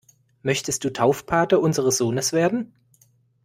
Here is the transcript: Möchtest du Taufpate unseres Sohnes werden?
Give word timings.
Möchtest 0.41 0.83
du 0.83 0.91
Taufpate 0.91 1.59
unseres 1.59 1.97
Sohnes 1.99 2.33
werden? 2.33 2.73